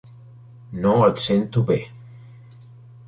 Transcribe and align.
No 0.85 0.93
et 1.09 1.21
sento 1.25 1.65
bé. 1.69 1.79